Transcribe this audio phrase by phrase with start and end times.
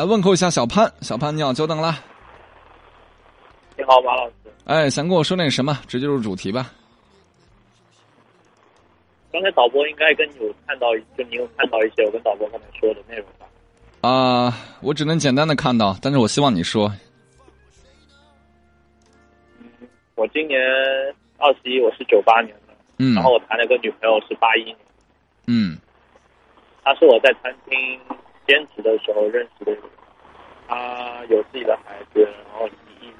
[0.00, 1.94] 来问候一下小潘，小潘你好，久等了。
[3.76, 4.32] 你好，马老师。
[4.64, 5.78] 哎，想跟我说点什么？
[5.86, 6.72] 直接入主题吧。
[9.30, 10.86] 刚才导播应该跟你有看到，
[11.18, 13.46] 就你有看到一些我跟导播刚才说的内容吧？
[14.08, 16.90] 啊，我只能简单的看到，但是我希望你说。
[19.58, 19.66] 嗯，
[20.14, 20.58] 我今年
[21.36, 24.74] 二十一，我是九八年的，嗯，然后我谈了个女朋友是八一年，
[25.46, 25.76] 嗯，
[26.82, 28.00] 她是我在餐厅
[28.46, 29.76] 兼职的时候认识的
[30.70, 33.12] 人，她有自己的孩子，然后离异，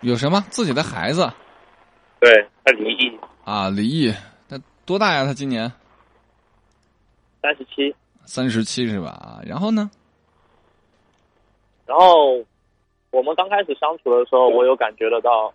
[0.00, 1.30] 有什么自己的孩子？
[2.20, 4.12] 对，他离异啊，离异，
[4.48, 5.24] 他多大呀？
[5.24, 5.70] 他今年
[7.42, 9.08] 三十七，三十七是吧？
[9.10, 9.90] 啊，然后呢？
[11.86, 12.44] 然后
[13.10, 15.52] 我们刚开始相处的时候，我有感觉得到，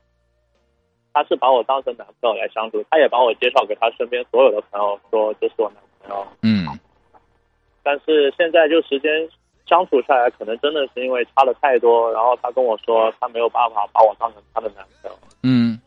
[1.14, 6.28] 他是把我当成男朋友来相处，他也把我介绍给他身边所有的朋友，说这是我男朋友。
[6.42, 6.68] 嗯，
[7.84, 9.12] 但是现在就时间
[9.66, 15.18] 相处下来，可能真的是因为差的太多，然后他跟我说他没有办法把我当成他的男朋友。
[15.44, 15.80] 嗯，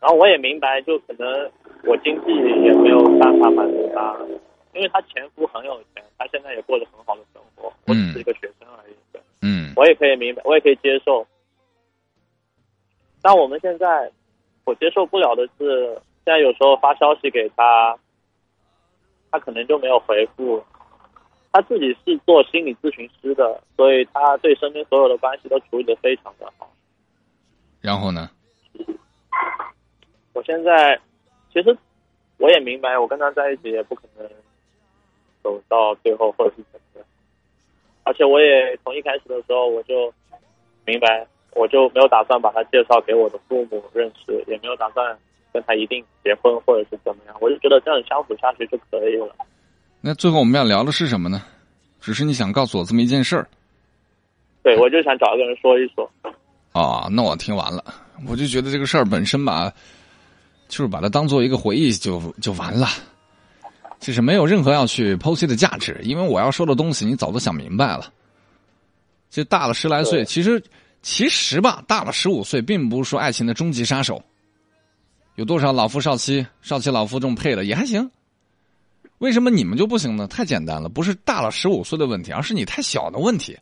[0.00, 1.50] 然后我也明白，就可能
[1.84, 4.16] 我经济也没有办法满足他，
[4.74, 8.94] 因为他前夫很有钱，他现在也过着很好的生活，我只是一个学生而已。
[9.42, 11.26] 嗯，我也可以明白，我也可以接受。
[13.22, 14.10] 但我们现在，
[14.64, 15.94] 我接受不了的是，
[16.24, 17.96] 现在有时候发消息给他，
[19.30, 20.62] 他可能就没有回复。
[21.56, 26.70] 他自己是做心理咨询师的，所以他对身边所有的关系都处理的非常的好。
[27.80, 28.28] 然后呢？
[30.34, 31.00] 我现在
[31.50, 31.74] 其实
[32.36, 34.28] 我也明白，我跟他在一起也不可能
[35.42, 37.06] 走到最后，或者是怎么样。
[38.04, 40.12] 而且我也从一开始的时候我就
[40.84, 45.18] 明白，我就没有打算把他介绍给我的父母认识，也没有打算
[45.54, 47.36] 跟他一定结婚或者是怎么样。
[47.40, 49.34] 我就觉得这样相处下去就可以了。
[50.08, 51.42] 那最后我们要聊的是什么呢？
[52.00, 53.48] 只是你想告诉我这么一件事儿。
[54.62, 56.08] 对，我就想找一个人说一说。
[56.74, 57.84] 哦，那我听完了，
[58.28, 59.68] 我就觉得这个事儿本身吧，
[60.68, 62.86] 就是把它当做一个回忆就就完了，
[63.98, 66.00] 就是没有任何要去剖析的价值。
[66.04, 68.12] 因为我要说的东西，你早都想明白了。
[69.28, 70.62] 就大了十来岁，其实
[71.02, 74.22] 其实吧，大了十五岁，并不是说爱情的终极杀手。
[75.34, 78.08] 有多少老夫少妻、少妻老夫这种配的也还行。
[79.18, 80.26] 为什么你们就不行呢？
[80.26, 83.56] 太简单了，不是大了十五岁的问题，而是你太小的问题。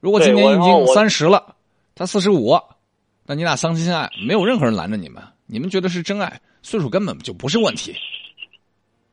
[0.00, 1.54] 如果今年已经三十了，
[1.94, 2.58] 他四十五，
[3.26, 7.94] 那你俩相亲相爱，没有任何人拦着你们，你们觉得是真爱，岁数根本就不是问题，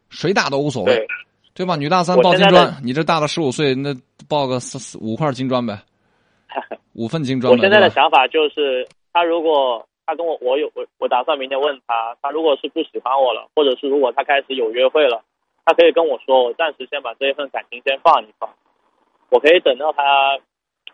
[0.10, 1.08] 谁大都无所谓对，，
[1.54, 1.76] 对吧？
[1.76, 3.96] 女大三抱金砖，你这大了十五岁，那
[4.28, 5.80] 抱个四四五块金砖呗，
[6.94, 7.58] 五份金砖呗。
[7.58, 15.22] 我现在的想法就是，他如果他跟我，我有我我打算明天问他，他如果是不喜欢我了，或者是如果他开始有约会了，
[15.66, 18.50] 他可以跟我说，我暂时先把这一份感情先放一放，
[19.30, 20.02] 我可以等到他，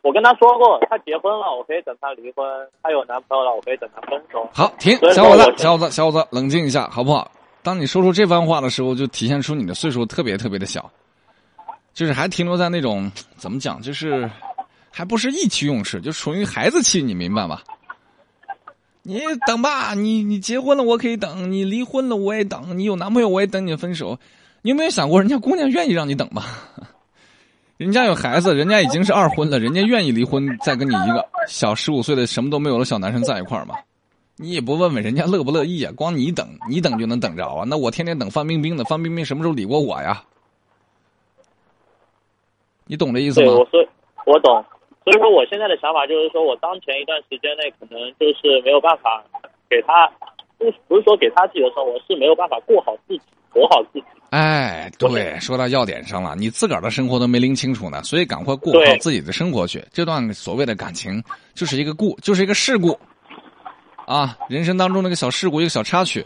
[0.01, 2.43] 我跟他说过，他结婚了，我可以等他离婚，
[2.81, 4.49] 他有男朋友了，我可以等他分手。
[4.51, 7.29] 好，停小伙子，小伙子，小伙子，冷静一下，好不好？
[7.61, 10.89] 当你说出这番话的时候，就体现出你的岁数特别特别的小，
[11.93, 14.27] 就是还停留在那种怎么讲，就是
[14.91, 17.59] 还不是意气用事，就属于孩子气，你明白吗？
[19.03, 24.17] 你等吧，你你结婚了我可以等，你离婚了我也等，你有男朋友我也等你分手。
[24.61, 26.43] 你有没有想过，人家姑娘愿意让你等吗？
[27.77, 33.75] 人家有孩子，人家已经是二婚了，人家愿意离婚，再跟你一个小十五岁的什么都没有的小男生在一块儿吗？
[34.37, 35.91] 你也不问问人家乐不乐意啊？
[35.95, 37.65] 光你等，你等就能等着啊？
[37.67, 40.23] 那我天天等范冰冰的，范冰冰什么时候理过我呀？
[42.85, 43.53] 你懂这意思对，吗？
[43.53, 43.85] 我说
[44.25, 44.65] 我懂，
[45.03, 49.23] 所以说我现在的想法就是说，我当前一段时间内可能就是没有办法
[49.69, 50.09] 给他，
[50.57, 53.21] 不不是说给他自己的生活，是没有办法过好自己，
[53.51, 54.05] 活好自己。
[54.29, 59.83] 哎，对，说到要点上了，你自个儿的生活都没拎清楚呢，所以赶快过好自己的生活去。
[59.91, 61.21] 这段所谓的感情
[61.53, 62.97] 就是一个故，就是一个事故，
[64.07, 66.25] 啊，人生当中那个小事故，一个小插曲，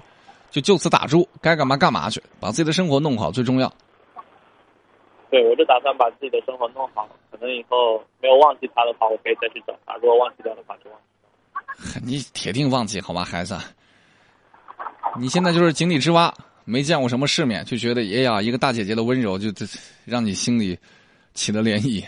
[0.52, 3.70] 就就此打住，该干嘛干嘛去，把自己的生活弄好最重要。
[5.30, 7.06] 对，我就打算把自己的生活弄好，
[7.40, 12.00] 可能以后没有忘记他的话，我可以再去找他；如果忘记掉的话，就忘记。
[12.04, 13.58] 你铁定忘记好吗，孩子？
[15.20, 16.34] 你现在就是井底之蛙，
[16.66, 19.66] 没见过什么世面，就觉得哎呀，一个大姐姐的温柔就就
[20.06, 20.78] 让你心里
[21.34, 22.04] 起了涟漪。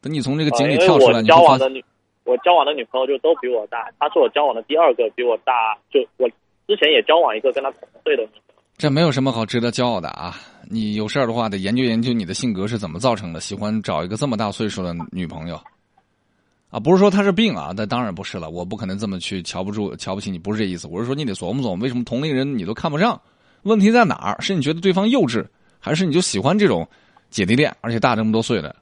[0.00, 1.84] 等你从这个井里跳出来，你会发现，交往的女，
[2.24, 6.28] 我交往的女朋友就都比我大，她是我交往的第二个比我大，就我
[6.66, 8.30] 之前也交往一个跟她同岁的女。
[8.78, 10.34] 这没有什么好值得骄傲的啊！
[10.72, 15.60] 你有事儿的话，得研究研究你的性格是怎么造成的，喜欢找一个这么大岁数的女朋友。
[16.68, 20.86] 啊，不是说他是病啊，那当然不是了，我不可能这么去瞧不住、瞧不起你，不是这意思。
[20.86, 23.20] 我是说，你得琢磨琢磨，为什么同龄人你都看不上？
[23.62, 24.40] 问题在哪儿？
[24.40, 25.44] 是你觉得对方幼稚，
[25.80, 26.88] 还是你就喜欢这种
[27.30, 28.76] 姐弟恋，而且大这么多岁的？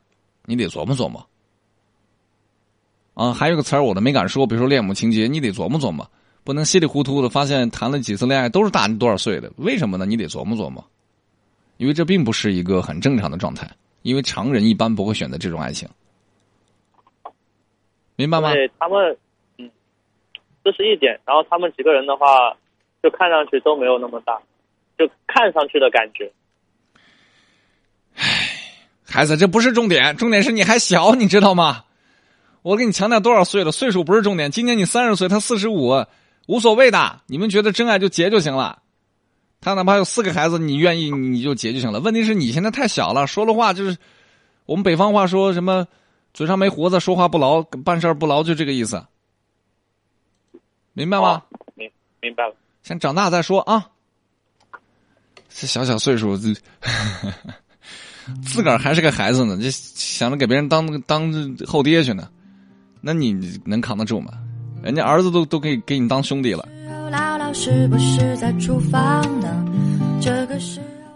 [0.44, 1.26] 你得琢磨琢磨。
[3.14, 6.06] 啊，还有个词儿我都没敢说，比如说恋母情节，你得琢磨琢磨，
[6.44, 10.04] 不能稀里糊涂的发现谈了几次恋爱都是大你多少岁的，为什么呢？
[10.04, 10.84] 你得琢磨琢磨，
[11.78, 13.68] 因为这并不是一个很正常的状态，
[14.02, 15.88] 因为常人一般不会选择这种爱情，
[18.16, 18.52] 明白吗？
[18.52, 19.16] 对他们，
[19.58, 19.70] 嗯，
[20.62, 21.18] 这是一点。
[21.24, 22.56] 然后他们几个人的话，
[23.02, 24.38] 就看上去都没有那么大，
[24.98, 26.30] 就看上去的感觉。
[28.16, 28.24] 唉，
[29.06, 31.84] 孩子，这不是重点，重点是你还小，你知道吗？
[32.62, 33.70] 我给你强调多少岁了？
[33.70, 34.50] 岁数不是重点。
[34.50, 36.04] 今年你三十岁，他四十五，
[36.48, 37.20] 无所谓的。
[37.28, 38.82] 你们觉得真爱就结就行了。
[39.60, 42.00] 他哪怕有四个孩子，你愿意你就结就行了。
[42.00, 43.98] 问题是你现在太小了，说的话就是
[44.66, 45.86] 我们北方话说什么
[46.32, 49.04] “嘴上没胡子，说话不牢，办事不牢”，就这个意思。
[50.92, 51.42] 明白吗？
[51.74, 51.90] 明
[52.20, 52.54] 明白了。
[52.82, 53.88] 先长大再说啊。
[55.48, 56.54] 这小小岁数，自
[58.44, 62.30] 自个儿还是个孩子呢，就想着给别人当当后爹去呢。
[63.00, 63.32] 那你
[63.64, 64.32] 能扛得住吗？
[64.82, 66.68] 人家儿子都都可以给你当兄弟了。
[67.54, 67.88] 是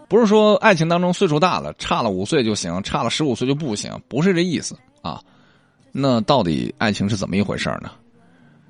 [0.07, 5.19] 不是说爱情当中岁数大了差了五岁就行，差了十五岁就不行，不是这意思啊。
[5.91, 7.91] 那到底爱情是怎么一回事呢？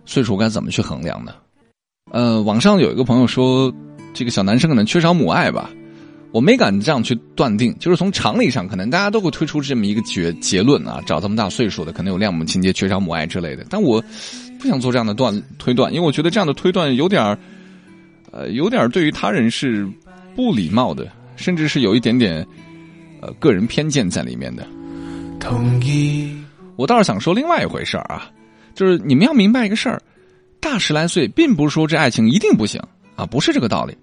[0.06, 1.34] 岁数该怎么去衡量呢？
[2.12, 3.74] 呃，网上有一个朋友说，
[4.14, 5.70] 这个小男生可能缺少母爱吧。
[6.32, 13.66] 我没敢这样去断定，就是从常理上，可能大家都会推出这么一个结结论啊，找这么大岁数的，可能有恋母情节、缺少母爱之类的。
[13.70, 14.04] 但我
[14.60, 17.38] 不想做这样的断推断，因为我觉得这样的推断有点
[18.34, 19.88] 呃，有点对于他人是
[20.36, 22.46] 不礼貌的，甚至是有一点点
[23.22, 24.68] 呃个人偏见在里面的。
[25.40, 26.36] 同意。
[26.76, 28.32] 我倒是想说另外一回事儿啊，
[28.74, 30.02] 就是你们要明白一个事儿，
[30.60, 32.82] 大十来岁，并不是说这爱情一定不行
[33.16, 33.96] 啊，不是这个道理。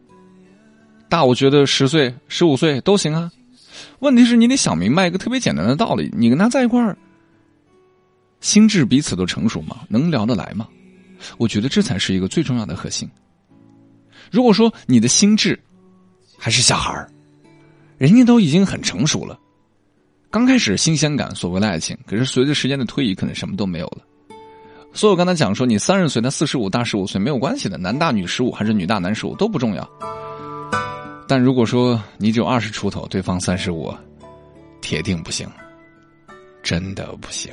[1.09, 3.29] 大，我觉得十岁、十五岁都行啊。
[3.99, 6.97] 问题是你得想明白一个特别简单的道理：你跟他在一块儿，
[8.41, 9.79] 心智彼此都成熟吗？
[9.89, 10.69] 能聊得来吗？
[11.37, 13.11] 我觉得这才是一个最重要的核心。
[14.31, 15.59] 如果说你的心智
[16.39, 17.11] 还是小孩儿，
[17.99, 19.39] 人家都已经很成熟了，
[20.31, 23.99] 刚开始新鲜感，所谓的爱情，可是随着时间的推移，可能什么都没有了。
[24.93, 29.89] 所以我刚才讲说，你三十岁，他四十五，大十五岁没有关系的，男大女十五还是女大男十五都不重要。
[31.29, 33.95] 但如果说你只有二十出头，对方三十五，
[34.81, 35.49] 铁定不行，
[36.63, 37.53] 真的不行。